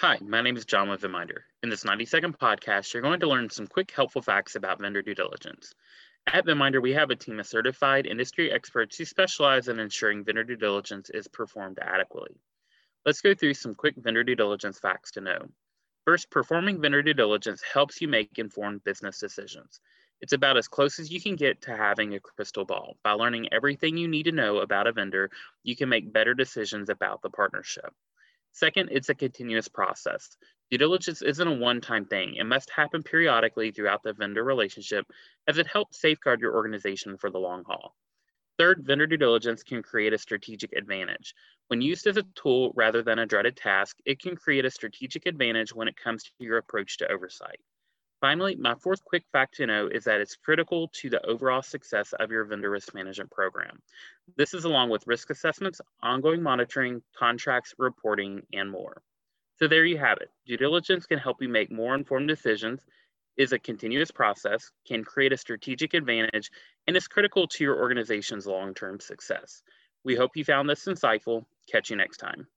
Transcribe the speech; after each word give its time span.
Hi, 0.00 0.16
my 0.22 0.42
name 0.42 0.56
is 0.56 0.64
John 0.64 0.88
with 0.88 1.00
Venminder. 1.00 1.40
In 1.64 1.70
this 1.70 1.84
90 1.84 2.06
second 2.06 2.38
podcast, 2.38 2.94
you're 2.94 3.02
going 3.02 3.18
to 3.18 3.26
learn 3.26 3.50
some 3.50 3.66
quick, 3.66 3.90
helpful 3.90 4.22
facts 4.22 4.54
about 4.54 4.80
vendor 4.80 5.02
due 5.02 5.16
diligence. 5.16 5.74
At 6.28 6.46
Venminder, 6.46 6.80
we 6.80 6.92
have 6.92 7.10
a 7.10 7.16
team 7.16 7.40
of 7.40 7.48
certified 7.48 8.06
industry 8.06 8.52
experts 8.52 8.96
who 8.96 9.04
specialize 9.04 9.66
in 9.66 9.80
ensuring 9.80 10.22
vendor 10.22 10.44
due 10.44 10.54
diligence 10.54 11.10
is 11.10 11.26
performed 11.26 11.80
adequately. 11.82 12.36
Let's 13.04 13.22
go 13.22 13.34
through 13.34 13.54
some 13.54 13.74
quick 13.74 13.96
vendor 13.96 14.22
due 14.22 14.36
diligence 14.36 14.78
facts 14.78 15.10
to 15.12 15.20
know. 15.20 15.48
First, 16.04 16.30
performing 16.30 16.80
vendor 16.80 17.02
due 17.02 17.12
diligence 17.12 17.60
helps 17.60 18.00
you 18.00 18.06
make 18.06 18.38
informed 18.38 18.84
business 18.84 19.18
decisions. 19.18 19.80
It's 20.20 20.32
about 20.32 20.56
as 20.56 20.68
close 20.68 21.00
as 21.00 21.10
you 21.10 21.20
can 21.20 21.34
get 21.34 21.62
to 21.62 21.76
having 21.76 22.14
a 22.14 22.20
crystal 22.20 22.64
ball. 22.64 22.96
By 23.02 23.14
learning 23.14 23.52
everything 23.52 23.96
you 23.96 24.06
need 24.06 24.26
to 24.26 24.32
know 24.32 24.58
about 24.58 24.86
a 24.86 24.92
vendor, 24.92 25.32
you 25.64 25.74
can 25.74 25.88
make 25.88 26.12
better 26.12 26.34
decisions 26.34 26.88
about 26.88 27.20
the 27.20 27.30
partnership. 27.30 27.92
Second, 28.52 28.88
it's 28.92 29.08
a 29.08 29.14
continuous 29.14 29.68
process. 29.68 30.36
Due 30.70 30.78
diligence 30.78 31.22
isn't 31.22 31.48
a 31.48 31.54
one-time 31.54 32.04
thing. 32.04 32.34
It 32.34 32.44
must 32.44 32.70
happen 32.70 33.02
periodically 33.02 33.70
throughout 33.70 34.02
the 34.02 34.12
vendor 34.12 34.44
relationship 34.44 35.06
as 35.46 35.58
it 35.58 35.66
helps 35.66 36.00
safeguard 36.00 36.40
your 36.40 36.54
organization 36.54 37.16
for 37.16 37.30
the 37.30 37.38
long 37.38 37.64
haul. 37.64 37.94
Third, 38.58 38.84
vendor 38.84 39.06
due 39.06 39.16
diligence 39.16 39.62
can 39.62 39.82
create 39.82 40.12
a 40.12 40.18
strategic 40.18 40.72
advantage. 40.72 41.34
When 41.68 41.80
used 41.80 42.06
as 42.06 42.16
a 42.16 42.24
tool 42.34 42.72
rather 42.74 43.02
than 43.02 43.20
a 43.20 43.26
dreaded 43.26 43.56
task, 43.56 43.96
it 44.04 44.20
can 44.20 44.36
create 44.36 44.64
a 44.64 44.70
strategic 44.70 45.26
advantage 45.26 45.72
when 45.72 45.88
it 45.88 45.96
comes 45.96 46.24
to 46.24 46.30
your 46.40 46.58
approach 46.58 46.98
to 46.98 47.10
oversight. 47.10 47.60
Finally, 48.20 48.56
my 48.56 48.74
fourth 48.74 49.04
quick 49.04 49.24
fact 49.30 49.54
to 49.54 49.66
know 49.66 49.86
is 49.86 50.04
that 50.04 50.20
it's 50.20 50.34
critical 50.34 50.88
to 50.92 51.08
the 51.08 51.24
overall 51.24 51.62
success 51.62 52.12
of 52.14 52.32
your 52.32 52.44
vendor 52.44 52.70
risk 52.70 52.92
management 52.92 53.30
program. 53.30 53.80
This 54.36 54.54
is 54.54 54.64
along 54.64 54.90
with 54.90 55.06
risk 55.06 55.30
assessments, 55.30 55.80
ongoing 56.02 56.42
monitoring, 56.42 57.02
contracts, 57.16 57.74
reporting, 57.78 58.42
and 58.52 58.70
more. 58.70 59.02
So 59.54 59.68
there 59.68 59.84
you 59.84 59.98
have 59.98 60.18
it. 60.18 60.30
Due 60.46 60.56
diligence 60.56 61.06
can 61.06 61.18
help 61.18 61.40
you 61.40 61.48
make 61.48 61.70
more 61.70 61.94
informed 61.94 62.28
decisions, 62.28 62.84
is 63.36 63.52
a 63.52 63.58
continuous 63.58 64.10
process, 64.10 64.72
can 64.84 65.04
create 65.04 65.32
a 65.32 65.36
strategic 65.36 65.94
advantage, 65.94 66.50
and 66.88 66.96
is 66.96 67.06
critical 67.06 67.46
to 67.46 67.62
your 67.62 67.78
organization's 67.78 68.48
long-term 68.48 68.98
success. 68.98 69.62
We 70.04 70.16
hope 70.16 70.36
you 70.36 70.44
found 70.44 70.68
this 70.68 70.86
insightful. 70.86 71.44
Catch 71.70 71.90
you 71.90 71.96
next 71.96 72.16
time. 72.16 72.48